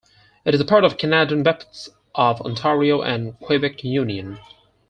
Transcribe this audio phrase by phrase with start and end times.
[0.45, 4.39] It is part of the Canadian Baptists of Ontario and Quebec union.